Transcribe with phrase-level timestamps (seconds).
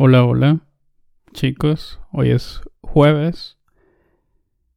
[0.00, 0.60] Hola, hola,
[1.32, 1.98] chicos.
[2.12, 3.58] Hoy es jueves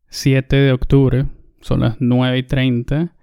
[0.07, 1.27] 7 de octubre.
[1.59, 3.13] Son las 9 y 30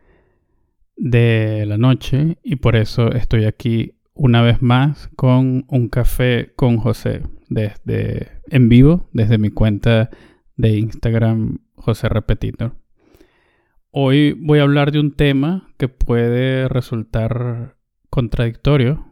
[0.94, 6.76] de la noche y por eso estoy aquí una vez más con un café con
[6.76, 10.08] José desde en vivo desde mi cuenta
[10.54, 12.76] de Instagram José Repetitor.
[13.90, 17.76] Hoy voy a hablar de un tema que puede resultar
[18.08, 19.04] contradictorio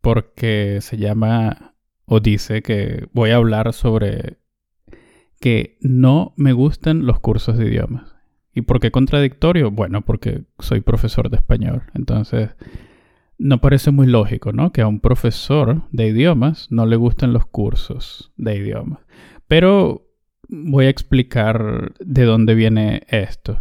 [0.00, 1.72] porque se llama
[2.06, 4.38] o dice que voy a hablar sobre
[5.40, 8.14] que no me gustan los cursos de idiomas.
[8.54, 9.70] ¿Y por qué contradictorio?
[9.70, 11.82] Bueno, porque soy profesor de español.
[11.94, 12.50] Entonces,
[13.38, 14.72] no parece muy lógico, ¿no?
[14.72, 19.00] Que a un profesor de idiomas no le gusten los cursos de idiomas.
[19.46, 20.08] Pero
[20.48, 23.60] voy a explicar de dónde viene esto.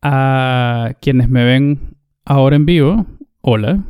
[0.00, 3.06] A quienes me ven ahora en vivo,
[3.42, 3.84] hola.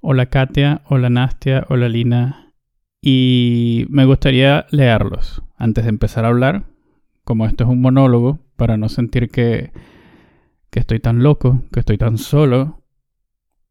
[0.00, 2.43] Hola Katia, hola Nastia, hola Lina,
[3.06, 6.64] y me gustaría leerlos antes de empezar a hablar,
[7.22, 9.72] como esto es un monólogo, para no sentir que,
[10.70, 12.82] que estoy tan loco, que estoy tan solo.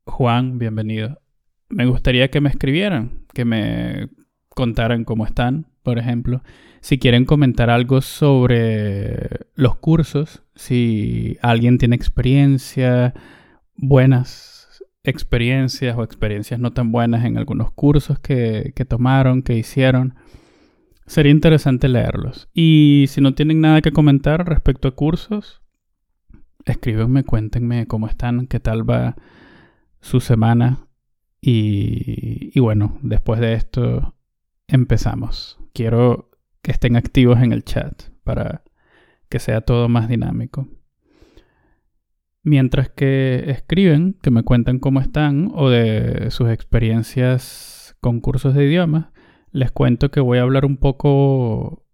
[0.05, 1.19] Juan, bienvenido.
[1.67, 4.09] Me gustaría que me escribieran, que me
[4.49, 6.43] contaran cómo están, por ejemplo.
[6.81, 13.15] Si quieren comentar algo sobre los cursos, si alguien tiene experiencia,
[13.75, 14.52] buenas
[15.03, 20.15] experiencias o experiencias no tan buenas en algunos cursos que, tomaron, que hicieron.
[21.05, 22.49] Sería interesante leerlos.
[22.53, 25.61] Y si no tienen nada que comentar respecto a cursos,
[26.65, 29.15] escríbenme, cuéntenme cómo están, qué tal va
[29.99, 30.87] su semana.
[31.41, 34.15] Y, y bueno, después de esto
[34.67, 35.59] empezamos.
[35.73, 36.31] Quiero
[36.61, 38.63] que estén activos en el chat para
[39.27, 40.69] que sea todo más dinámico.
[42.43, 48.65] Mientras que escriben, que me cuentan cómo están o de sus experiencias con cursos de
[48.65, 49.07] idiomas,
[49.51, 51.85] les cuento que voy a hablar un poco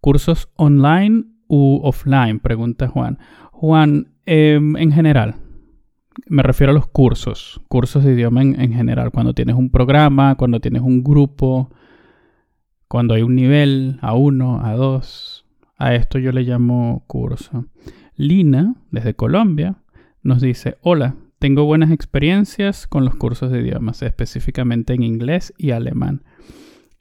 [0.00, 3.18] cursos online u offline, pregunta Juan.
[3.50, 5.34] Juan, em, en general,
[6.26, 10.36] me refiero a los cursos, cursos de idioma en, en general, cuando tienes un programa,
[10.36, 11.70] cuando tienes un grupo,
[12.86, 15.44] cuando hay un nivel A1, A2,
[15.76, 17.66] a esto yo le llamo curso.
[18.20, 19.76] Lina, desde Colombia,
[20.22, 25.70] nos dice, hola, tengo buenas experiencias con los cursos de idiomas, específicamente en inglés y
[25.70, 26.22] alemán.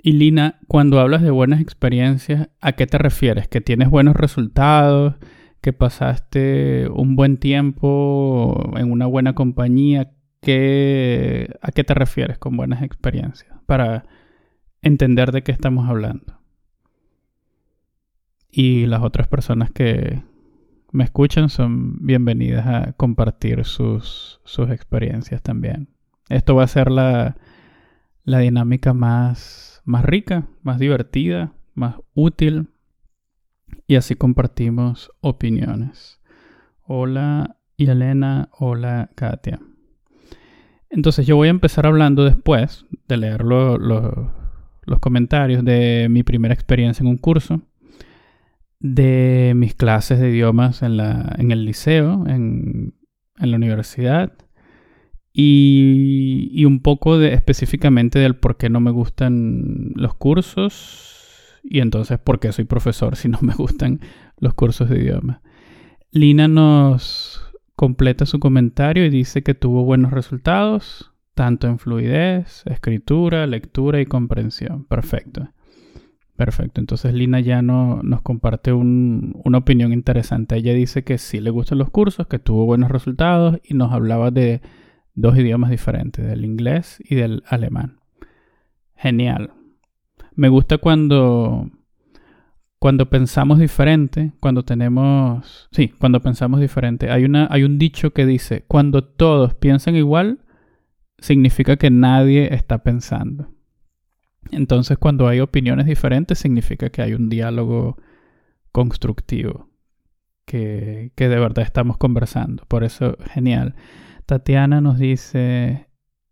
[0.01, 3.49] Y Lina, cuando hablas de buenas experiencias, ¿a qué te refieres?
[3.49, 5.15] ¿Que tienes buenos resultados?
[5.59, 10.03] ¿Que pasaste un buen tiempo en una buena compañía?
[10.03, 13.57] ¿A qué te refieres con buenas experiencias?
[13.65, 14.05] Para
[14.81, 16.39] entender de qué estamos hablando.
[18.49, 20.21] Y las otras personas que,
[20.91, 25.89] me escuchan son bienvenidas a compartir sus, sus experiencias también.
[26.29, 27.37] Esto va a ser la,
[28.23, 32.69] la dinámica más, más rica, más divertida, más útil
[33.87, 36.19] y así compartimos opiniones.
[36.83, 39.59] Hola Elena, hola Katia.
[40.89, 47.03] Entonces yo voy a empezar hablando después de leer los comentarios de mi primera experiencia
[47.03, 47.61] en un curso
[48.79, 52.95] de mis clases de idiomas en, la, en el liceo, en,
[53.37, 54.33] en la universidad,
[55.33, 61.79] y, y, un poco de, específicamente del por qué no me gustan los cursos y
[61.79, 64.01] entonces por qué soy profesor si no me gustan
[64.37, 65.41] los cursos de idiomas.
[66.11, 67.43] Lina nos
[67.75, 74.05] completa su comentario y dice que tuvo buenos resultados, tanto en fluidez, escritura, lectura y
[74.05, 74.85] comprensión.
[74.85, 75.49] Perfecto.
[76.39, 80.55] Perfecto, entonces Lina ya no, nos comparte una opinión interesante.
[80.55, 84.31] Ella dice que sí le gustan los cursos, que tuvo buenos resultados y nos hablaba
[84.31, 84.61] de
[85.15, 87.99] dos idiomas diferentes, del inglés y del alemán.
[88.95, 89.51] Genial.
[90.33, 91.69] Me gusta cuando,
[92.79, 95.67] cuando pensamos diferente, cuando tenemos...
[95.73, 97.11] Sí, cuando pensamos diferente.
[97.11, 100.39] Hay, una, hay un dicho que dice, cuando todos piensan igual,
[101.17, 103.58] significa que nadie está pensando.
[104.51, 107.97] Entonces, cuando hay opiniones diferentes, significa que hay un diálogo
[108.71, 109.69] constructivo,
[110.45, 112.63] que, de verdad estamos conversando.
[112.67, 113.75] Por eso, genial.
[114.25, 115.87] Tatiana nos dice,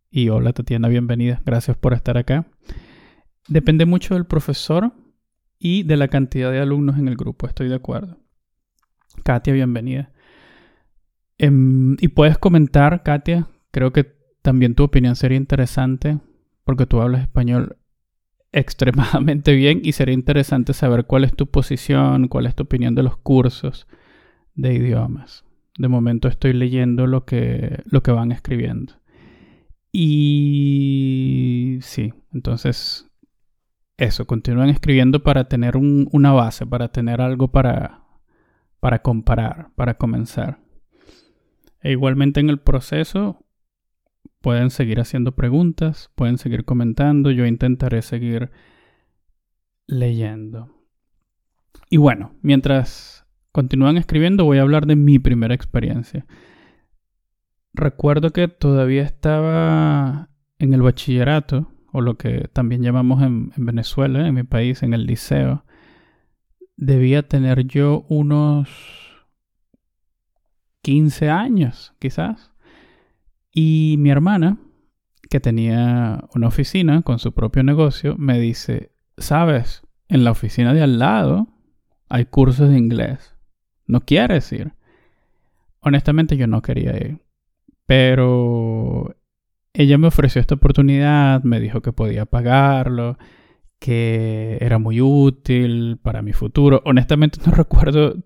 [0.09, 2.47] y hola Tatiana, bienvenida, gracias por estar acá.
[3.47, 4.93] Depende mucho del profesor
[5.59, 8.17] y de la cantidad de alumnos en el grupo, estoy de acuerdo.
[9.23, 10.11] Katia, bienvenida.
[11.37, 16.19] Em, y puedes comentar, Katia, creo que también tu opinión sería interesante
[16.63, 17.77] porque tú hablas español
[18.51, 23.03] extremadamente bien y sería interesante saber cuál es tu posición, cuál es tu opinión de
[23.03, 23.87] los cursos
[24.55, 25.45] de idiomas.
[25.77, 28.93] De momento estoy leyendo lo que, lo que van escribiendo.
[29.91, 33.07] Y sí, entonces
[33.97, 38.03] eso, continúan escribiendo para tener una base, para tener algo para,
[38.79, 40.59] para comparar, para comenzar.
[41.81, 43.43] E igualmente en el proceso
[44.41, 48.51] pueden seguir haciendo preguntas, pueden seguir comentando, yo intentaré seguir
[49.87, 50.69] leyendo.
[51.89, 56.25] Y bueno, mientras continúan escribiendo voy a hablar de mi primera experiencia.
[57.73, 60.29] Recuerdo que todavía estaba
[60.59, 64.93] en el bachillerato, o lo que también llamamos en, en Venezuela, en mi país, en
[64.93, 65.63] el liceo.
[66.75, 68.69] Debía tener yo unos
[70.81, 72.51] 15 años, quizás.
[73.59, 74.59] Y mi hermana,
[75.31, 80.83] que tenía una oficina con su propio negocio, me dice, sabes, en la oficina de
[80.83, 81.47] al lado
[82.07, 83.33] hay cursos de inglés.
[83.87, 84.73] ¿No quieres ir?
[85.79, 87.17] Honestamente yo no quería ir.
[87.87, 89.15] Pero
[89.73, 93.17] ella me ofreció esta oportunidad, me dijo que podía pagarlo,
[93.79, 96.83] que era muy útil para mi futuro.
[96.85, 98.17] Honestamente no recuerdo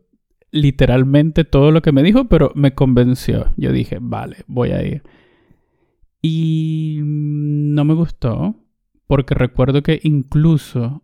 [0.51, 3.53] literalmente todo lo que me dijo, pero me convenció.
[3.55, 5.03] Yo dije, vale, voy a ir.
[6.21, 8.55] Y no me gustó,
[9.07, 11.03] porque recuerdo que incluso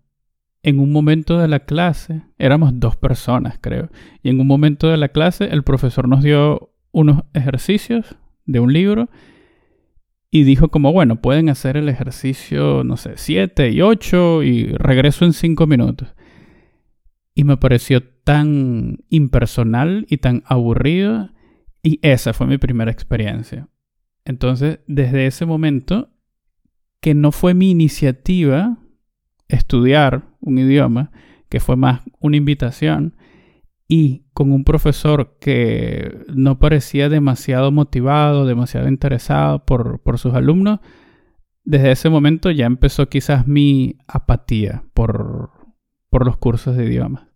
[0.64, 3.90] en un momento de la clase, éramos dos personas creo,
[4.22, 8.74] y en un momento de la clase el profesor nos dio unos ejercicios de un
[8.74, 9.10] libro
[10.30, 15.26] y dijo como, bueno, pueden hacer el ejercicio, no sé, 7 y 8 y regreso
[15.26, 16.14] en 5 minutos.
[17.34, 21.30] Y me pareció tan impersonal y tan aburrido
[21.82, 23.70] y esa fue mi primera experiencia.
[24.28, 26.10] Entonces, desde ese momento,
[27.00, 28.78] que no fue mi iniciativa
[29.48, 31.12] estudiar un idioma,
[31.48, 33.16] que fue más una invitación,
[33.88, 40.82] y con un profesor que no parecía demasiado motivado, demasiado interesado por, sus alumnos,
[41.64, 45.52] desde ese momento ya empezó quizás mi apatía por,
[46.12, 47.28] los cursos de idiomas.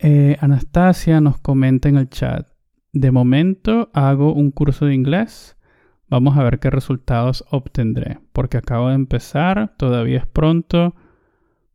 [0.00, 2.48] Eh, Anastasia nos comenta en el chat,
[2.92, 5.54] de momento hago un curso de inglés,
[6.08, 10.94] vamos a ver qué resultados obtendré, porque acabo de empezar, todavía es pronto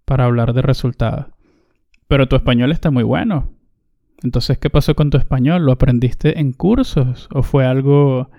[0.06, 1.28] para hablar de resultados.
[2.08, 3.50] Pero tu español está muy bueno.
[4.22, 5.66] Entonces, ¿qué pasó con tu español?
[5.66, 7.28] ¿Lo aprendiste en cursos?
[7.34, 8.30] ¿O fue algo...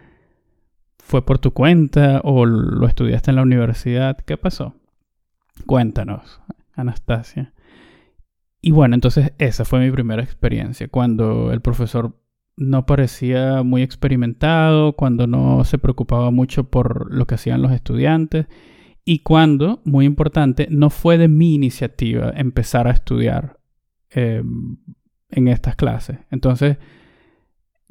[0.99, 2.21] fue por tu cuenta?
[2.25, 4.17] ¿O lo estudiaste en la universidad?
[4.17, 4.75] ¿Qué pasó?
[5.67, 6.41] Cuéntanos,
[6.75, 7.53] Anastasia.
[8.61, 12.17] Y bueno, entonces esa fue mi primera experiencia, cuando el profesor
[12.57, 18.47] no parecía muy experimentado, cuando no se preocupaba mucho por lo que hacían los estudiantes
[19.05, 23.59] y cuando, muy importante, no fue de mi iniciativa empezar a estudiar
[24.11, 24.79] em,
[25.31, 26.19] en estas clases.
[26.31, 26.79] Entonces,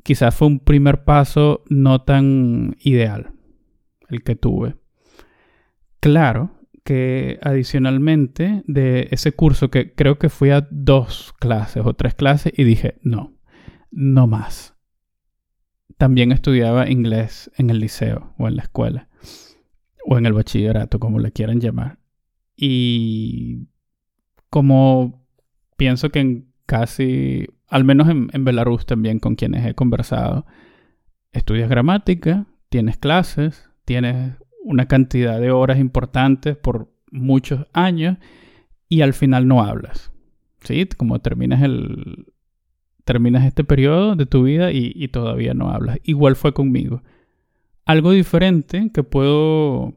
[0.02, 3.34] quizás fue un primer paso no tan ideal
[4.10, 4.76] el que tuve.
[6.00, 6.52] Claro
[6.84, 12.54] que adicionalmente de ese curso que creo que fui a dos clases o tres clases
[12.58, 13.34] y dije, no,
[13.94, 14.76] no más.
[15.98, 19.08] También estudiaba inglés en el liceo o en la escuela
[20.06, 22.00] o en el bachillerato, como le quieran llamar.
[22.58, 23.68] Y
[24.50, 25.26] como
[25.78, 30.46] pienso que en casi, al menos en, Belarus también con quienes he conversado,
[31.32, 38.18] estudias gramática, tienes clases, tienes una cantidad de horas importantes por muchos años
[38.90, 40.12] y al final no hablas.
[40.62, 40.86] ¿Sí?
[40.98, 42.33] Como terminas el
[43.04, 46.00] terminas este periodo de tu vida y, todavía no hablas.
[46.04, 47.04] Igual fue conmigo.
[47.86, 49.94] Algo diferente que puedo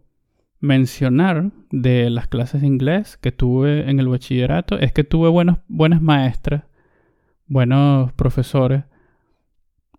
[0.60, 5.58] mencionar de las clases de inglés que tuve en el bachillerato es que tuve buenos,
[5.68, 6.64] buenas maestras,
[7.46, 8.84] buenos profesores.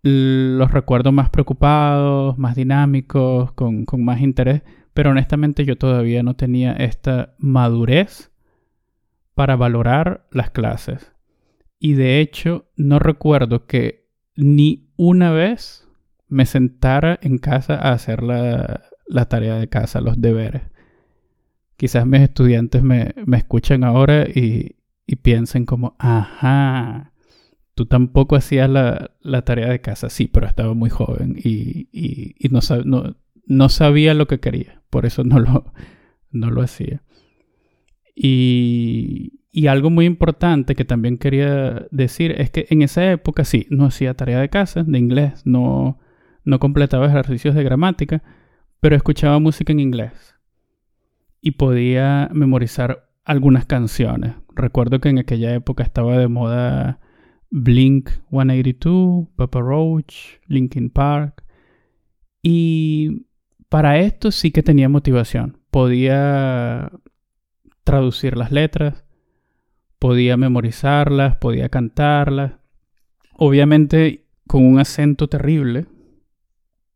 [0.02, 4.62] Los recuerdo más preocupados, más dinámicos, con, con más interés,
[4.92, 8.30] pero honestamente yo todavía no tenía esta madurez
[9.34, 11.12] para valorar las clases.
[11.78, 15.88] Y de hecho no recuerdo que ni una vez
[16.28, 18.84] me sentara en casa a hacer la,
[19.28, 20.62] tarea de casa, los deberes.
[21.76, 24.76] Quizás mis estudiantes me, escuchen ahora y,
[25.22, 27.12] piensen como, ajá,
[27.74, 30.10] tú tampoco hacías la, tarea de casa.
[30.10, 31.88] Sí, pero estaba muy joven y,
[32.50, 32.60] no,
[33.46, 34.82] no, sabía lo que quería.
[34.90, 35.72] Por eso no lo,
[36.30, 37.02] no lo hacía.
[38.14, 43.66] Y, y algo muy importante que también quería decir es que en esa época sí,
[43.70, 45.98] no hacía tarea de casa, de inglés, no,
[46.44, 48.22] no completaba ejercicios de gramática,
[48.80, 50.34] pero escuchaba música en inglés
[51.40, 54.34] y podía memorizar algunas canciones.
[54.54, 57.00] Recuerdo que en aquella época estaba de moda
[57.50, 61.44] Blink 182, Papa Roach, Linkin Park
[62.42, 63.26] y
[63.68, 65.58] para esto sí que tenía motivación.
[65.70, 66.90] Podía
[67.84, 69.04] traducir las letras,
[69.98, 72.52] podía memorizarlas, podía cantarlas.
[73.34, 75.86] Obviamente con un acento terrible,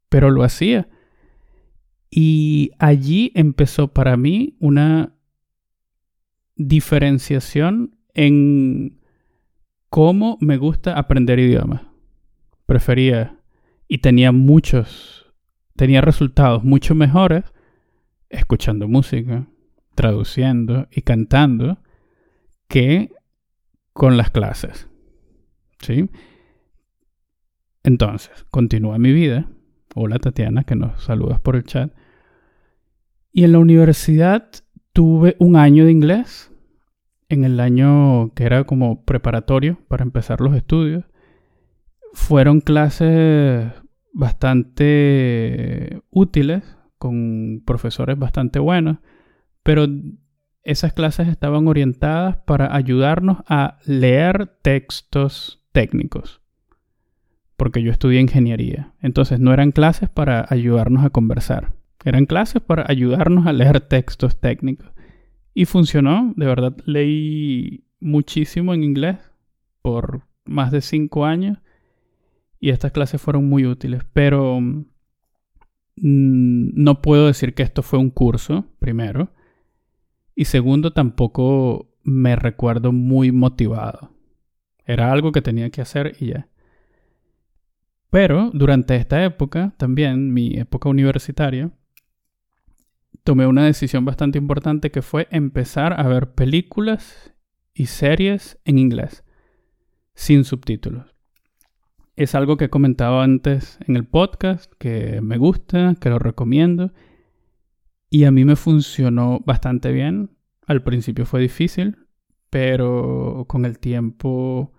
[0.08, 0.88] pero lo hacía.
[2.10, 5.14] Y allí empezó para mí una
[6.56, 9.00] diferenciación en
[9.88, 11.82] cómo me gusta aprender idiomas.
[12.66, 13.38] Prefería
[13.88, 15.26] y tenía muchos,
[15.76, 17.44] tenía resultados mucho mejores
[18.30, 19.46] escuchando música,
[19.94, 21.81] traduciendo y cantando
[22.72, 23.10] que
[23.92, 24.88] con las clases.
[25.80, 26.08] ¿Sí?
[27.82, 29.50] Entonces, continúa mi vida.
[29.94, 31.92] Hola Tatiana, que nos saludas por el chat.
[33.30, 34.48] Y en la universidad
[34.94, 36.50] tuve un año de inglés.
[37.28, 41.04] En el año que era como preparatorio para empezar los estudios.
[42.14, 43.70] Fueron clases
[44.14, 46.62] bastante útiles,
[46.96, 48.96] con profesores bastante buenos,
[49.62, 49.86] pero
[50.62, 56.42] esas clases estaban orientadas para ayudarnos a leer textos técnicos
[57.62, 58.92] porque yo estudié ingeniería.
[59.02, 61.72] Entonces no eran clases para ayudarnos a conversar,
[62.04, 64.90] eran clases para ayudarnos a leer textos técnicos.
[65.54, 69.18] Y funcionó, de verdad leí muchísimo en inglés
[69.80, 71.58] por más de cinco años
[72.58, 74.82] y estas clases fueron muy útiles, pero mm,
[75.96, 79.30] no puedo decir que esto fue un curso, primero,
[80.34, 84.10] y segundo, tampoco me recuerdo muy motivado.
[84.84, 86.48] Era algo que tenía que hacer y ya.
[88.10, 91.70] Pero durante esta época, también mi época universitaria,
[93.24, 97.32] tomé una decisión bastante importante que fue empezar a ver películas
[97.74, 99.24] y series en inglés,
[100.14, 101.14] sin subtítulos.
[102.16, 106.92] Es algo que he comentado antes en el podcast, que me gusta, que lo recomiendo,
[108.12, 110.36] y a mí me funcionó bastante bien.
[110.66, 111.96] Al principio fue difícil,
[112.50, 114.74] pero con el tiempo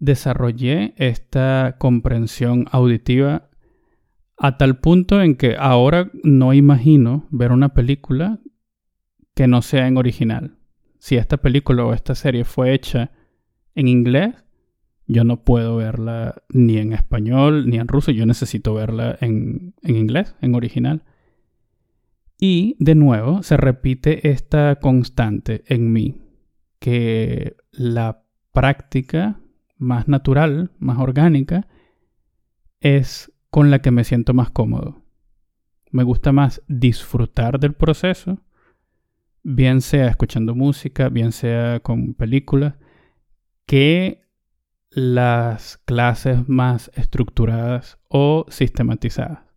[0.00, 3.48] desarrollé esta comprensión auditiva
[4.36, 8.40] a tal punto en que ahora no imagino ver una película
[9.36, 10.58] que no sea en original.
[10.98, 13.12] Si esta película o esta serie fue hecha
[13.76, 14.34] en inglés,
[15.06, 19.96] yo no puedo verla ni en español ni en ruso, yo necesito verla en, en
[19.96, 21.04] inglés, en original.
[22.40, 26.22] Y de nuevo se repite esta constante en mí,
[26.78, 29.38] que la práctica
[29.76, 31.68] más natural, más orgánica,
[32.80, 35.02] es con la que me siento más cómodo.
[35.90, 38.38] Me gusta más disfrutar del proceso,
[39.42, 42.74] bien sea escuchando música, bien sea con películas,
[43.66, 44.22] que
[44.88, 49.49] las clases más estructuradas o sistematizadas.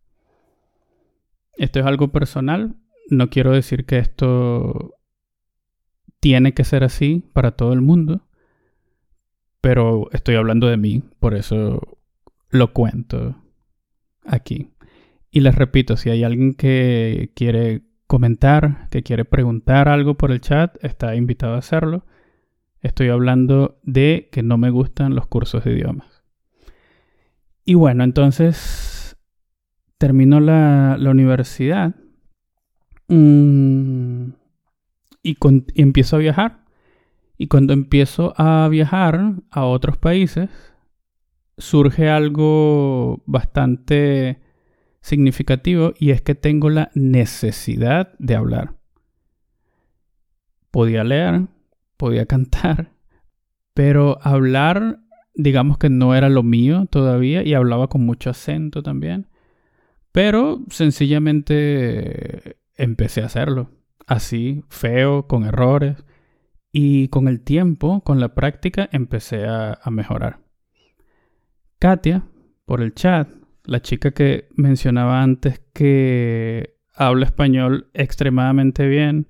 [1.56, 2.76] Esto es algo personal,
[3.10, 4.96] no quiero decir que esto
[6.20, 8.28] tiene que ser así para todo el mundo,
[9.62, 12.00] pero estoy hablando de mí, por eso
[12.50, 13.36] lo cuento
[14.26, 14.72] aquí.
[15.32, 20.42] Y les repito, si hay alguien que quiere comentar, que quiere preguntar algo por el
[20.42, 22.06] chat, está invitado a hacerlo.
[22.82, 26.24] Estoy hablando de que no me gustan los cursos de idiomas.
[27.66, 28.93] Y bueno, entonces
[30.04, 31.96] termino la, universidad
[33.08, 34.32] mm,
[35.24, 35.38] y
[35.76, 36.66] empiezo a viajar.
[37.38, 40.50] Y cuando empiezo a viajar a otros países,
[41.58, 44.42] surge algo bastante
[45.00, 48.76] significativo y es que tengo la necesidad de hablar.
[50.70, 51.48] Podía leer,
[51.96, 52.92] podía cantar,
[53.74, 55.00] pero hablar,
[55.34, 59.30] digamos que no era lo mío todavía y hablaba con mucho acento también.
[60.14, 63.72] Pero sencillamente empecé a hacerlo.
[64.08, 66.06] Así, feo, con errores.
[66.72, 70.40] Y con el tiempo, con la práctica, empecé a, mejorar.
[71.80, 72.24] Katia,
[72.66, 73.28] por el chat,
[73.66, 79.28] la chica que mencionaba antes que habla español extremadamente bien,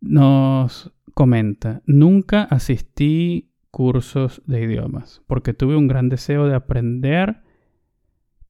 [0.00, 7.42] nos comenta, nunca asistí cursos de idiomas porque tuve un gran deseo de aprender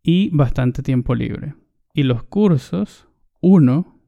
[0.03, 1.55] y bastante tiempo libre.
[1.95, 3.09] Y los cursos,
[3.41, 3.99] uno,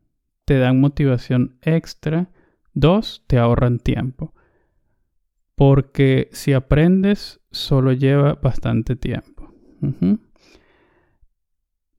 [0.44, 2.30] te dan motivación extra
[2.74, 4.34] Dos, te ahorran tiempo.
[5.54, 9.52] Porque si aprendes, solo lleva bastante tiempo.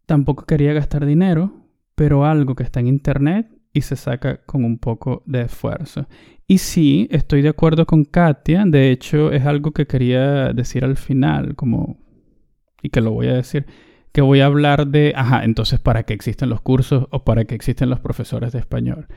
[0.06, 1.54] Tampoco quería gastar dinero,
[1.96, 6.08] pero algo que está en internet y se saca con un poco de esfuerzo.
[6.48, 8.64] Y sí, estoy de acuerdo con Katia.
[8.66, 12.02] De hecho, es algo que quería decir al final, como.
[12.84, 13.66] Y que lo voy a decir.
[14.12, 17.56] que voy a hablar de, ajá, entonces, ¿para qué existen los cursos o para qué
[17.56, 19.08] existen los profesores de español?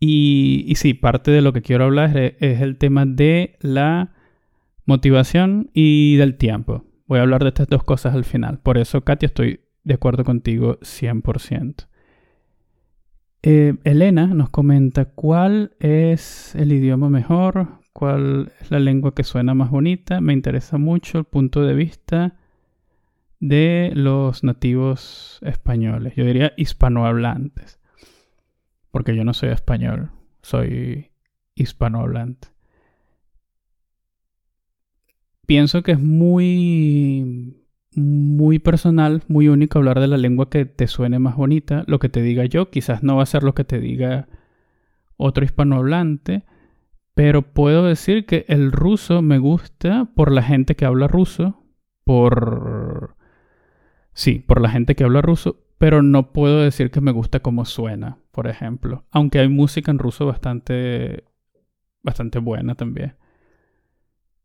[0.00, 4.12] Y, y sí, parte de lo que quiero hablar es, el tema de la
[4.84, 6.84] motivación y del tiempo.
[7.06, 8.58] Voy a hablar de estas dos cosas al final.
[8.60, 11.88] Por eso, Katia, estoy de acuerdo contigo 100%.
[13.42, 19.54] Eh, Elena nos comenta cuál es el idioma mejor, cuál es la lengua que suena
[19.54, 20.20] más bonita.
[20.20, 22.36] Me interesa mucho el punto de vista
[23.40, 26.14] de los nativos españoles.
[26.16, 27.78] Yo diría hispanohablantes.
[28.90, 30.10] Porque yo no soy español,
[30.42, 31.10] soy
[31.54, 32.48] hispanohablante.
[35.46, 37.58] Pienso que es muy
[37.94, 41.84] muy personal, muy único hablar de la lengua que te suene más bonita.
[41.86, 44.28] Lo que te diga yo quizás no va a ser lo que te diga
[45.16, 46.44] otro hispanohablante,
[47.14, 51.64] pero puedo decir que el ruso me gusta por la gente que habla ruso,
[52.04, 53.16] por...
[54.18, 57.64] Sí, por la gente que habla ruso, pero no puedo decir que me gusta cómo
[57.64, 59.04] suena, por ejemplo.
[59.12, 61.22] Aunque hay música en ruso bastante,
[62.02, 63.14] bastante buena también.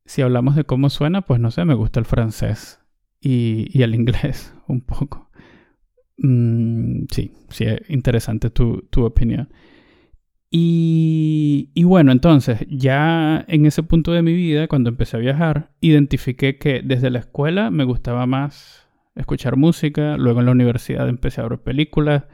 [0.05, 2.81] Si hablamos de cómo suena, pues no sé, me gusta el francés
[3.19, 5.31] y, el inglés un poco.
[6.17, 9.49] Mm, sí, sí, es interesante tu, opinión.
[10.51, 15.71] Y, y, bueno, entonces, ya en ese punto de mi vida, cuando empecé a viajar,
[15.81, 18.82] identifiqué que desde la escuela me gustaba más
[19.15, 22.25] escuchar música, luego en la universidad empecé a ver películas,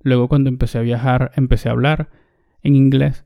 [0.00, 2.10] luego cuando empecé a viajar empecé a hablar
[2.62, 3.24] en inglés.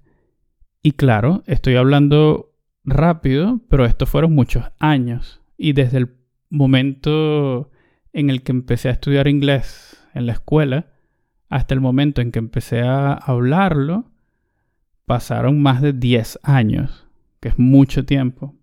[0.83, 2.53] Y claro, estoy hablando
[2.85, 5.41] rápido, pero estos fueron muchos años.
[5.57, 6.17] Y desde el
[6.51, 7.71] momento
[8.13, 10.93] en el que empecé a estudiar inglés en la escuela,
[11.49, 14.11] hasta el momento en que empecé a hablarlo,
[15.07, 17.07] pasaron más de 10 años,
[17.41, 18.57] que es mucho tiempo.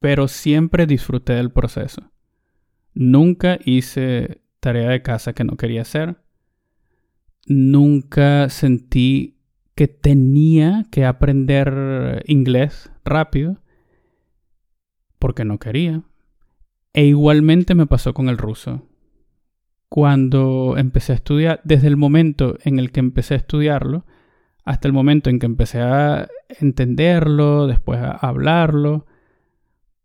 [0.00, 2.13] Pero siempre disfruté del proceso.
[2.94, 6.16] Nunca hice tarea de casa que no quería hacer.
[7.46, 9.36] Nunca sentí
[9.74, 13.60] que tenía que aprender inglés rápido
[15.18, 16.02] porque no quería.
[16.92, 18.88] E igualmente me pasó con el ruso.
[19.88, 24.06] Cuando empecé a estudiar, desde el momento en el que empecé a estudiarlo,
[24.64, 26.28] hasta el momento en que empecé a
[26.60, 29.06] entenderlo, después a hablarlo,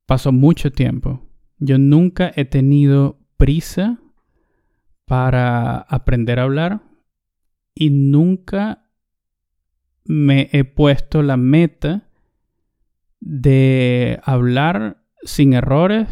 [0.05, 1.28] pasó mucho tiempo.
[1.59, 3.99] Yo nunca he tenido prisa
[5.05, 6.81] para aprender a hablar
[7.75, 8.89] y nunca
[10.05, 12.09] me he puesto la meta
[13.19, 16.07] de hablar sin errores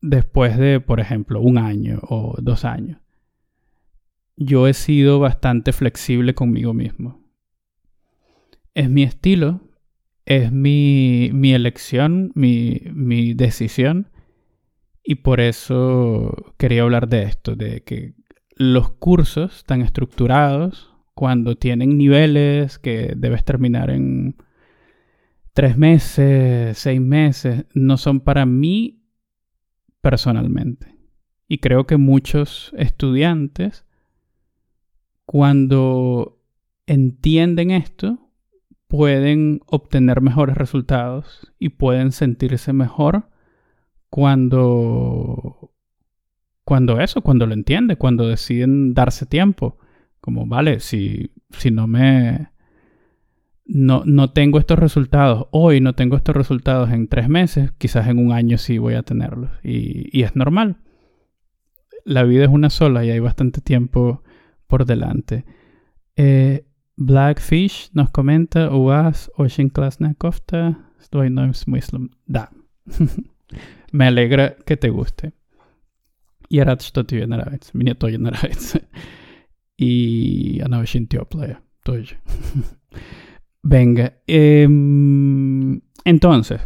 [0.00, 3.00] después de, por ejemplo, un año o dos años.
[4.36, 7.22] Yo he sido bastante flexible conmigo mismo.
[8.74, 9.60] Es mi estilo,
[10.24, 14.08] es mi, mi elección, mi, mi decisión.
[15.02, 18.14] Y por eso quería hablar de esto, de que
[18.54, 24.36] los cursos están estructurados, cuando tienen niveles que debes terminar en
[25.52, 29.02] tres meses, seis meses, no son para mí
[30.00, 30.96] personalmente.
[31.48, 33.84] Y creo que muchos estudiantes,
[35.26, 36.40] cuando
[36.86, 38.30] entienden esto,
[38.88, 43.28] pueden obtener mejores resultados y pueden sentirse mejor
[44.12, 45.72] cuando
[46.64, 49.78] cuando eso, cuando lo entiende, cuando deciden darse tiempo.
[50.20, 52.50] Como, vale, si, si no me
[53.64, 58.18] no, no tengo estos resultados hoy, no tengo estos resultados en tres meses, quizás en
[58.18, 59.50] un año sí voy a tenerlos.
[59.64, 60.76] Y, es normal.
[62.04, 64.22] La vida es una sola y hay bastante tiempo
[64.66, 65.46] por delante.
[66.16, 72.10] Eh, Blackfish nos comenta, UAS, Ocean Klasna Kofta, estoy no Muslim.
[72.26, 72.50] Da.
[73.92, 75.32] Me alegra que te guste.
[76.48, 77.30] Y ahora estoy en
[77.72, 78.30] Mi nieto en
[79.76, 80.84] Y Ana
[81.28, 81.62] Playa.
[83.62, 86.60] Venga, em, entonces,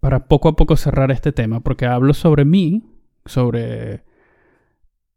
[0.00, 2.82] para poco a poco cerrar este tema, porque hablo sobre mí,
[3.24, 4.04] sobre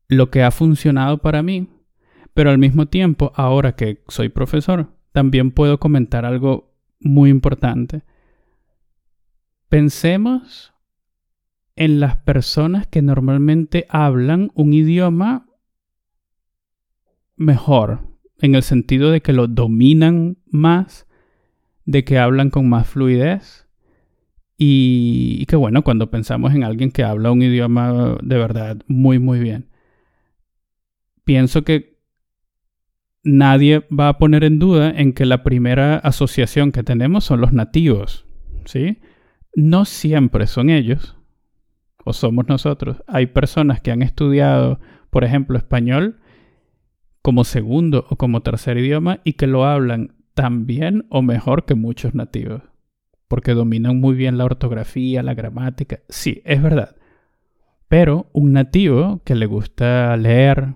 [0.07, 1.67] lo que ha funcionado para mí,
[2.33, 8.03] pero al mismo tiempo, ahora que soy profesor, también puedo comentar algo muy importante.
[9.69, 10.73] Pensemos
[11.77, 15.47] en las personas que normalmente hablan un idioma
[17.35, 18.01] mejor,
[18.39, 21.07] en el sentido de que lo dominan más
[21.85, 23.67] de que hablan con más fluidez.
[24.57, 29.39] Y, que bueno, cuando pensamos en alguien que habla un idioma de verdad muy, muy
[29.39, 29.69] bien,
[31.23, 31.99] pienso que
[33.23, 37.53] nadie va a poner en duda en que la primera asociación que tenemos son los
[37.53, 38.25] nativos,
[38.65, 38.97] ¿sí?
[39.53, 41.16] No siempre son ellos.
[42.07, 46.19] O somos nosotros, hay personas que han estudiado, por ejemplo, español
[47.21, 51.75] como segundo o como tercer idioma y que lo hablan tan bien o mejor que
[51.75, 52.61] muchos nativos,
[53.27, 55.99] porque dominan muy bien la ortografía, la gramática.
[56.07, 56.95] Sí, es verdad.
[57.89, 60.75] Pero un nativo que le gusta leer,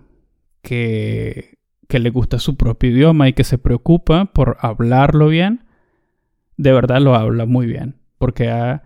[0.62, 5.63] que, que le gusta su propio idioma y que se preocupa por hablarlo bien,
[6.58, 8.84] de verdad lo habla muy bien, porque ha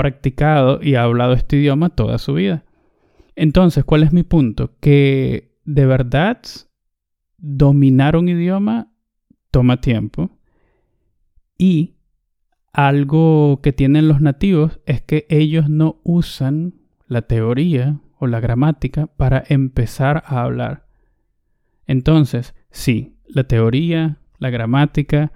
[0.00, 2.64] practicado y ha hablado este idioma toda su vida.
[3.36, 4.78] Entonces, ¿cuál es mi punto?
[4.80, 6.40] Que de verdad
[7.36, 8.90] dominar un idioma
[9.50, 10.38] toma tiempo
[11.58, 11.96] y
[12.72, 19.06] algo que tienen los nativos es que ellos no usan la teoría o la gramática
[19.06, 20.86] para empezar a hablar.
[21.86, 25.30] Entonces, sí, la teoría, la gramática,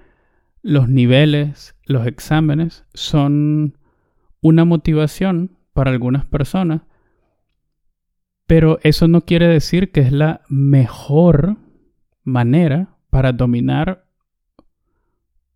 [0.62, 3.77] los niveles, los exámenes son
[4.44, 6.83] una motivación para algunas personas,
[8.46, 11.57] pero eso no quiere decir que es la mejor
[12.24, 14.04] manera para dominar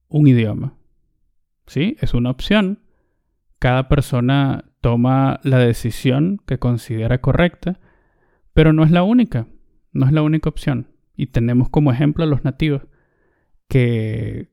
[0.09, 0.79] un idioma.
[1.67, 1.99] ¿Sí?
[2.01, 2.81] Es una opción.
[3.59, 7.81] Cada persona toma la decisión que considera correcta,
[8.55, 9.49] pero no es la única.
[9.93, 10.87] No es la única opción.
[11.15, 12.87] Y tenemos como ejemplo a los nativos
[13.69, 14.49] que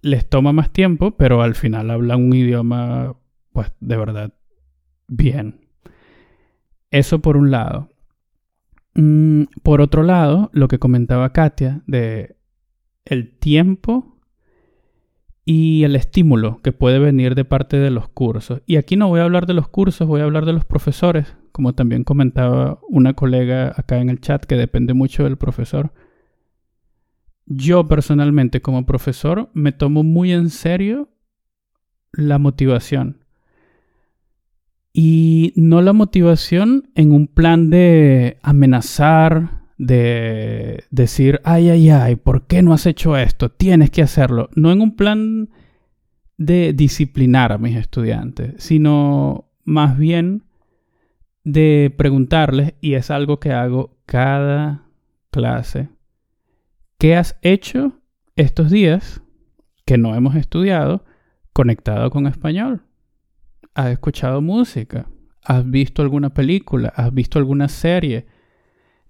[0.00, 3.14] les toma más tiempo, pero al final hablan un idioma
[3.56, 4.34] pues de verdad
[5.08, 5.66] bien.
[6.90, 7.88] Eso por un lado.
[8.94, 12.36] Mm, por otro lado, lo que comentaba Katia de
[13.06, 14.18] el tiempo
[15.46, 18.60] y el estímulo que puede venir de parte de los cursos.
[18.66, 21.34] Y aquí no voy a hablar de los cursos, voy a hablar de los profesores,
[21.52, 25.94] como también comentaba una colega acá en el chat, que depende mucho del profesor.
[27.46, 31.08] Yo personalmente como profesor me tomo muy en serio
[32.12, 33.25] la motivación.
[34.98, 42.46] Y no la motivación en un plan de amenazar, de decir, ay, ay, ay, ¿por
[42.46, 43.50] qué no has hecho esto?
[43.50, 44.48] Tienes que hacerlo.
[44.54, 45.50] No en un plan
[46.38, 50.44] de disciplinar a mis estudiantes, sino más bien
[51.44, 54.86] de preguntarles, y es algo que hago cada
[55.30, 55.90] clase,
[56.96, 58.00] ¿qué has hecho
[58.34, 59.20] estos días
[59.84, 61.04] que no hemos estudiado
[61.52, 62.85] conectado con español?
[63.76, 65.06] Has escuchado música,
[65.44, 68.26] has visto alguna película, has visto alguna serie,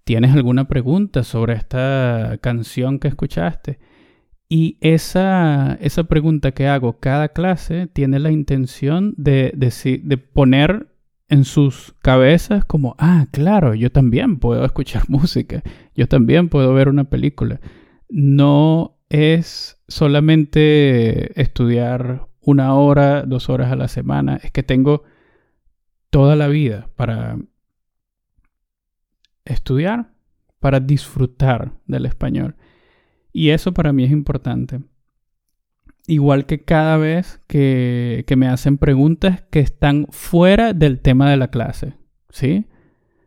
[0.05, 3.79] tienes alguna pregunta sobre esta canción que escuchaste.
[4.49, 10.89] Y esa, esa pregunta que hago cada clase tiene la intención de, de, de poner
[11.29, 15.63] en sus cabezas como, ah, claro, yo también puedo escuchar música,
[15.95, 17.61] yo también puedo ver una película.
[18.09, 25.03] No es solamente estudiar una hora, dos horas a la semana, es que tengo
[26.11, 27.37] toda la vida para
[29.45, 30.13] estudiar,
[30.61, 32.55] para disfrutar del español.
[33.33, 34.81] Y eso para mí es importante.
[36.07, 41.37] Igual que cada vez que, que me hacen preguntas que están fuera del tema de
[41.37, 41.95] la clase,
[42.31, 42.67] ¿sí?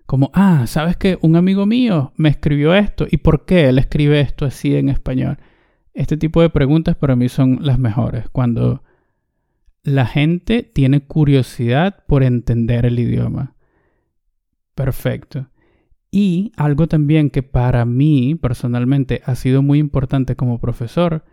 [0.05, 3.05] Como, ah, ¿sabes que un amigo mío me escribió esto?
[3.11, 5.39] ¿Y por qué él escribe esto así en español?
[5.93, 8.29] Este tipo de preguntas para mí son las mejores.
[8.29, 8.81] Cuando
[9.89, 13.55] la gente tiene curiosidad por entender el idioma.
[14.75, 15.49] Perfecto.
[16.11, 21.23] Y algo también que para mí personalmente ha sido muy importante como profesor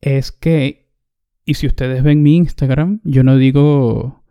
[0.00, 0.88] es que,
[1.44, 4.24] y si ustedes ven mi Instagram, yo no digo,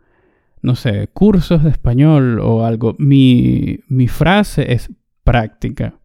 [0.60, 2.94] no sé, cursos de español o algo.
[2.98, 4.90] Mi, mi frase es
[5.24, 5.98] práctica.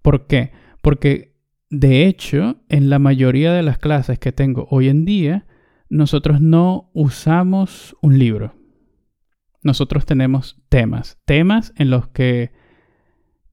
[0.00, 0.52] ¿Por qué?
[0.80, 1.32] Porque
[1.72, 5.46] de hecho, en la mayoría de las clases que tengo hoy en día,
[5.92, 8.54] nosotros no usamos un libro.
[9.62, 12.50] Nosotros tenemos temas, temas en los que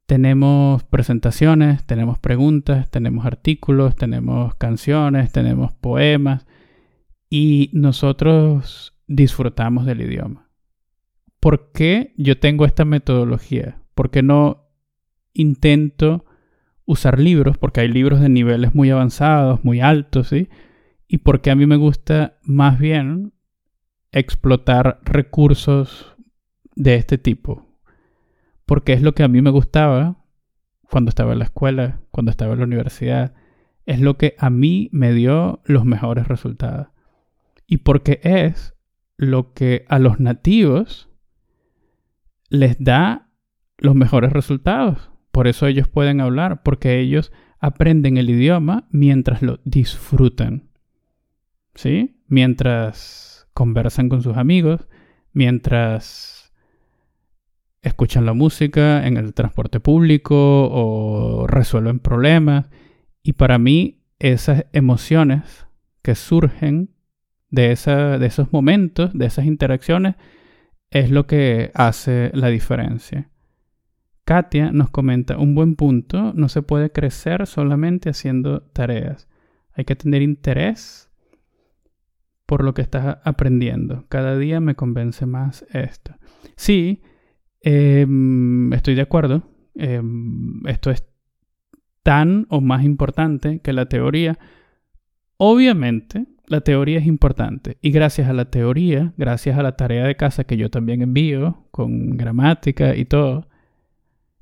[0.05, 6.47] tenemos presentaciones, tenemos preguntas, tenemos artículos, tenemos canciones, tenemos poemas
[7.29, 10.49] y nosotros disfrutamos del idioma.
[11.41, 13.81] ¿Por qué yo tengo esta metodología?
[13.95, 14.69] ¿Por qué no
[15.33, 16.25] intento
[16.85, 17.57] usar libros?
[17.57, 20.47] Porque hay libros de niveles muy avanzados, muy altos, ¿sí?
[21.11, 23.33] Y porque a mí me gusta más bien
[24.11, 26.15] explotar recursos
[26.75, 27.65] de este tipo.
[28.67, 30.23] Porque es lo que a mí me gustaba
[30.83, 33.33] cuando estaba en la escuela, cuando estaba en la universidad.
[33.87, 36.89] Es lo que a mí me dio los mejores resultados.
[37.65, 38.75] Y porque es
[39.17, 41.09] lo que a los nativos
[42.49, 43.31] les da
[43.79, 45.09] los mejores resultados.
[45.31, 50.68] Por eso ellos pueden hablar, porque ellos aprenden el idioma mientras lo disfrutan.
[51.79, 52.17] ¿Sí?
[52.27, 54.89] Mientras conversan con sus amigos,
[55.31, 56.51] mientras
[57.81, 62.65] escuchan la música en el transporte público o resuelven problemas.
[63.23, 65.67] Y para mí esas emociones
[66.01, 66.89] que surgen
[67.49, 70.15] de, de esos momentos, de esas interacciones,
[70.91, 73.29] es lo que hace la diferencia.
[74.25, 79.29] Katia nos comenta, un buen punto, no se puede crecer solamente haciendo tareas.
[79.71, 81.08] Hay que tener interés
[82.49, 84.07] por lo que estás aprendiendo.
[84.09, 86.15] Cada día me convence más esto.
[86.55, 87.03] Sí,
[87.61, 89.43] em, estoy de acuerdo.
[89.75, 91.07] Em, esto es
[92.01, 94.39] tan o más importante que la teoría.
[95.37, 100.15] Obviamente, la teoría es importante y gracias a la teoría, gracias a la tarea de
[100.15, 103.47] casa que yo también envío con gramática y todo,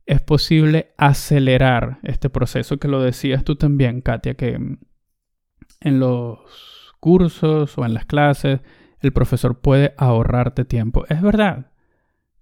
[0.06, 4.58] es posible acelerar este proceso que lo decías tú también, Katia, que
[5.82, 8.62] en los cursos o en las clases
[9.00, 11.06] el profesor puede ahorrarte tiempo.
[11.10, 11.72] Es verdad,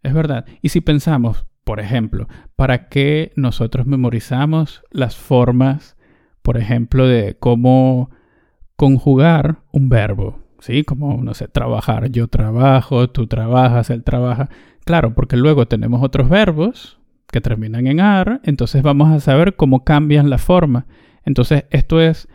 [0.03, 0.45] es verdad.
[0.61, 5.97] Y si pensamos, por ejemplo, ¿para qué nosotros memorizamos las formas,
[6.41, 8.11] por ejemplo, de cómo
[8.75, 10.39] conjugar un verbo?
[10.59, 10.83] ¿Sí?
[10.83, 12.09] Como, no sé, trabajar.
[12.09, 14.49] Yo trabajo, tú trabajas, él trabaja.
[14.85, 16.99] Claro, porque luego tenemos otros verbos
[17.31, 20.85] que terminan en AR, entonces vamos a saber cómo cambian la forma.
[21.25, 22.29] Entonces, esto es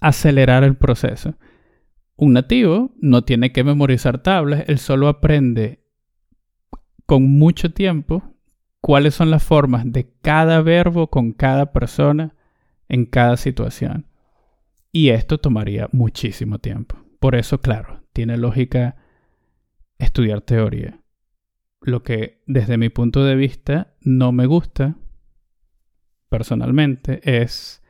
[0.00, 1.34] acelerar el proceso.
[2.16, 5.84] Un nativo no tiene que memorizar tablas, él solo aprende
[7.06, 8.22] con mucho tiempo
[8.80, 12.34] cuáles son las formas de cada verbo con cada persona
[12.88, 14.06] en cada situación.
[14.92, 16.96] Y esto tomaría muchísimo tiempo.
[17.18, 18.96] Por eso, claro, tiene lógica
[19.98, 21.00] estudiar teoría
[21.84, 24.96] lo que desde mi punto de vista no me gusta
[26.28, 27.82] personalmente es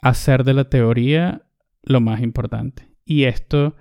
[0.00, 1.46] hacer de la teoría
[1.82, 2.89] lo más importante.
[3.10, 3.74] Y esto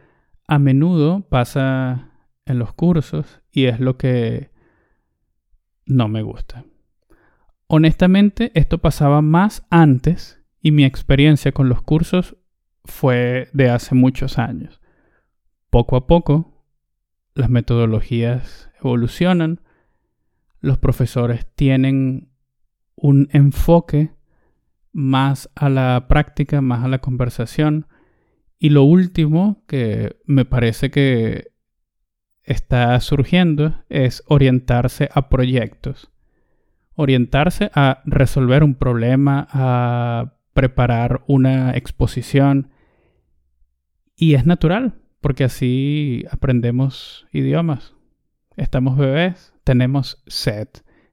[0.48, 2.14] a menudo pasa
[2.46, 4.50] en los cursos y es lo que
[5.86, 6.66] no me gusta.
[7.68, 12.38] Honestamente, esto pasaba más antes y mi experiencia con los cursos
[12.86, 14.82] fue de hace muchos años.
[15.70, 16.66] Poco a poco,
[17.36, 19.62] las metodologías evolucionan,
[20.60, 22.32] los profesores tienen
[22.96, 24.12] un enfoque
[24.92, 27.86] más a la práctica, más a la conversación.
[28.60, 31.52] Y lo último que me parece que
[32.44, 36.12] está surgiendo es orientarse a proyectos.
[36.96, 42.72] Orientarse a resolver un problema, a preparar una exposición.
[44.18, 47.96] Y es natural, porque así aprendemos idiomas.
[48.58, 50.68] Estamos bebés, tenemos sed,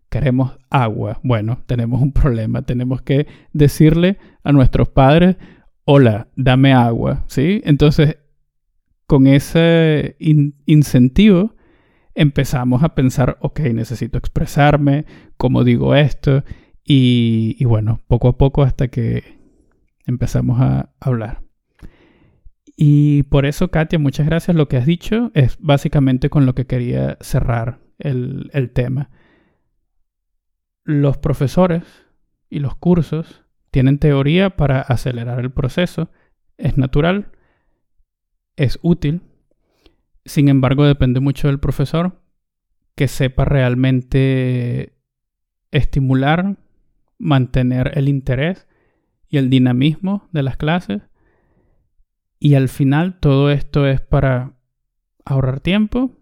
[0.08, 1.20] queremos agua.
[1.22, 2.62] Bueno, tenemos un problema.
[2.62, 5.36] Tenemos que decirle a nuestros padres,
[5.86, 7.24] hola, dame agua.
[7.28, 7.62] ¿Sí?
[7.64, 8.18] Entonces,
[9.06, 11.54] con ese incentivo,
[12.14, 16.44] empezamos a pensar, ok, necesito expresarme, cómo digo esto.
[16.84, 19.38] Y, bueno, poco a poco hasta que
[20.04, 21.42] empezamos a hablar.
[22.76, 24.56] Y por eso, Katia, muchas gracias.
[24.56, 29.10] Lo que has dicho es básicamente con lo que quería cerrar el tema.
[30.84, 31.84] Los profesores
[32.50, 33.45] y los cursos
[33.76, 36.10] tienen teoría para acelerar el proceso.
[36.56, 37.30] Es natural,
[38.56, 39.20] es útil.
[40.24, 42.22] Sin embargo, depende mucho del profesor
[42.94, 44.94] que sepa realmente
[45.72, 46.56] estimular,
[47.18, 48.66] mantener el interés
[49.28, 51.02] y el dinamismo de las clases
[52.40, 54.54] y al final todo esto es para
[55.26, 56.12] ahorrar tiempo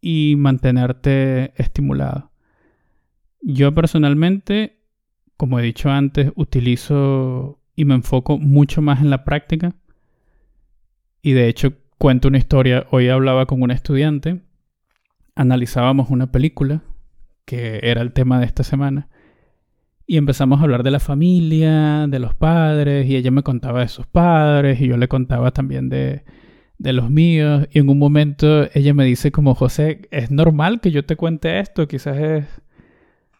[0.00, 2.32] y mantenerte estimulado.
[3.42, 4.77] Yo personalmente,
[5.38, 9.76] como he dicho antes, utilizo y me enfoco mucho más en la práctica.
[11.22, 12.86] Y de hecho cuento una historia.
[12.90, 14.42] Hoy hablaba con un estudiante,
[15.36, 16.82] analizábamos una película
[17.44, 19.08] que era el tema de esta semana.
[20.08, 23.88] Y empezamos a hablar de la familia, de los padres, y ella me contaba de
[23.88, 26.24] sus padres, y yo le contaba también de,
[26.78, 27.68] de los míos.
[27.70, 31.60] Y en un momento ella me dice como, José, ¿es normal que yo te cuente
[31.60, 31.86] esto?
[31.86, 32.44] Quizás es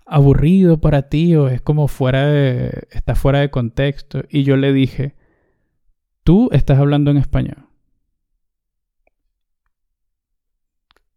[0.09, 4.23] aburrido para ti o es como fuera de, está fuera de contexto.
[4.31, 5.15] Y yo le dije,
[6.25, 7.67] tú estás hablando en español.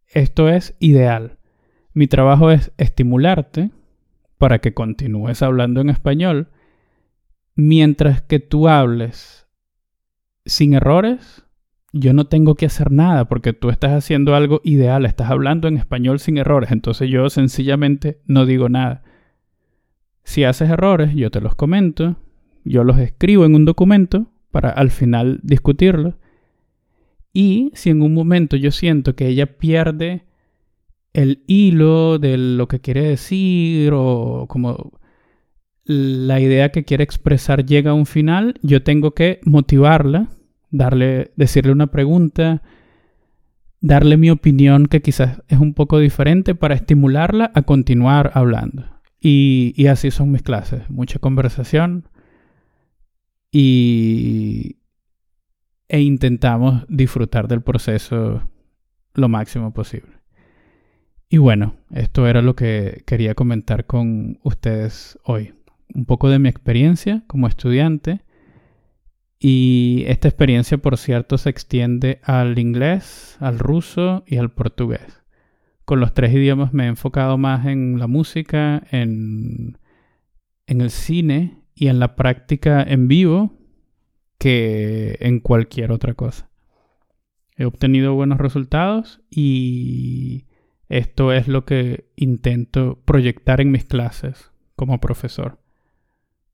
[0.07, 1.37] Esto es ideal.
[1.93, 3.71] Mi trabajo es estimularte
[4.37, 6.49] para que continúes hablando en español,
[7.55, 9.47] mientras que tú hables
[10.45, 11.45] sin errores,
[11.93, 15.77] yo no tengo que hacer nada porque tú estás haciendo algo ideal, estás hablando en
[15.77, 19.03] español sin errores, entonces yo sencillamente no digo nada.
[20.23, 22.17] Si haces errores, yo te los comento,
[22.63, 26.15] yo los escribo en un documento para al final discutirlos.
[27.33, 30.25] Y si en un momento yo siento que ella pierde
[31.13, 34.91] el hilo de lo que quiere decir o como
[35.83, 40.29] la idea que quiere expresar llega a un final, yo tengo que motivarla,
[40.71, 42.61] darle, decirle una pregunta,
[43.81, 48.85] darle mi opinión que quizás es un poco diferente para estimularla a continuar hablando.
[49.19, 52.07] Y, así son mis clases, mucha conversación
[53.51, 54.77] y,
[55.87, 58.41] e intentamos disfrutar del proceso
[59.13, 60.21] lo máximo posible.
[61.29, 65.53] Y bueno, esto era lo que quería comentar con ustedes hoy.
[65.93, 68.21] Un poco de mi experiencia como estudiante.
[69.43, 75.23] Y esta experiencia, por cierto, se extiende al inglés, al ruso y al portugués.
[75.83, 79.79] Con los tres idiomas me he enfocado más en la música, en,
[80.67, 83.57] el cine y en la práctica en vivo
[84.37, 86.51] que en cualquier otra cosa.
[87.57, 90.45] He obtenido buenos resultados y
[90.87, 95.57] esto es lo que intento proyectar en mis clases como profesor.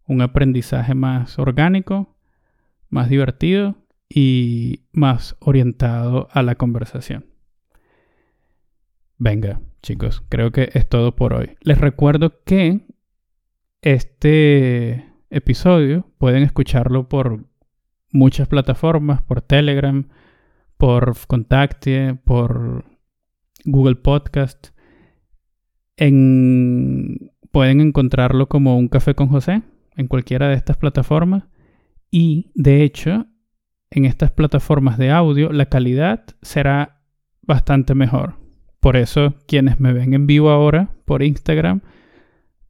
[0.08, 2.17] Un aprendizaje más orgánico,
[2.90, 3.76] más divertido
[4.10, 7.26] y más orientado a la conversación.
[9.18, 11.58] Venga, chicos, creo que es todo por hoy.
[11.62, 12.82] Les recuerdo que
[13.82, 17.46] este episodio pueden escucharlo por
[18.12, 20.08] muchas plataformas, por Telegram,
[20.78, 22.86] por Contacte, por
[23.66, 24.70] Google Podcast.
[25.98, 29.64] En, pueden encontrarlo como un café con José
[29.96, 31.44] en cualquiera de estas plataformas.
[32.10, 33.28] Y de hecho,
[33.90, 37.02] en estas plataformas de audio la calidad será
[37.42, 38.36] bastante mejor.
[38.80, 41.82] Por eso quienes me ven en vivo ahora por Instagram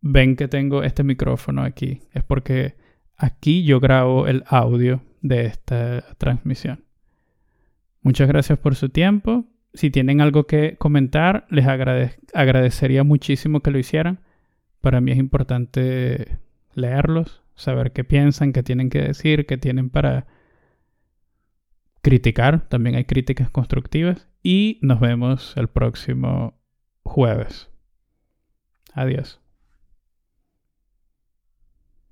[0.02, 2.02] ven que tengo este micrófono aquí.
[2.14, 2.76] Es porque
[3.16, 6.86] aquí yo grabo el audio de esta transmisión.
[8.02, 9.46] Muchas gracias por su tiempo
[9.78, 14.22] si tienen algo que comentar, les agradecería muchísimo que lo hicieran.
[14.82, 16.40] Para mí es importante
[16.74, 20.28] leerlos, saber qué piensan, qué tienen que decir, qué tienen para
[22.02, 22.70] criticar.
[22.70, 24.30] También hay críticas constructivas.
[24.42, 26.58] Y nos vemos el próximo
[27.04, 27.70] jueves.
[28.94, 29.42] Adiós.